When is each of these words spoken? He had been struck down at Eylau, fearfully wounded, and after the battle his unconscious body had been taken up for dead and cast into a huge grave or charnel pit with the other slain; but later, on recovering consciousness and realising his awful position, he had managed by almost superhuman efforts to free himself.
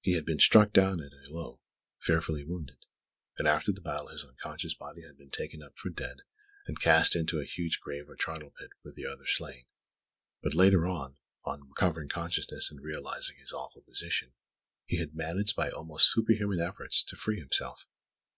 He 0.00 0.12
had 0.12 0.24
been 0.24 0.38
struck 0.38 0.72
down 0.72 1.02
at 1.02 1.12
Eylau, 1.12 1.60
fearfully 1.98 2.44
wounded, 2.44 2.86
and 3.38 3.46
after 3.46 3.70
the 3.72 3.82
battle 3.82 4.08
his 4.08 4.24
unconscious 4.24 4.72
body 4.72 5.02
had 5.02 5.18
been 5.18 5.28
taken 5.28 5.62
up 5.62 5.76
for 5.76 5.90
dead 5.90 6.22
and 6.66 6.80
cast 6.80 7.14
into 7.14 7.40
a 7.40 7.44
huge 7.44 7.78
grave 7.78 8.08
or 8.08 8.16
charnel 8.16 8.54
pit 8.58 8.70
with 8.82 8.94
the 8.94 9.04
other 9.04 9.26
slain; 9.26 9.66
but 10.42 10.54
later, 10.54 10.86
on 10.86 11.18
recovering 11.44 12.08
consciousness 12.08 12.70
and 12.70 12.82
realising 12.82 13.36
his 13.36 13.52
awful 13.52 13.82
position, 13.82 14.32
he 14.86 14.96
had 14.96 15.14
managed 15.14 15.54
by 15.54 15.68
almost 15.68 16.10
superhuman 16.10 16.58
efforts 16.58 17.04
to 17.04 17.14
free 17.16 17.38
himself. 17.38 17.86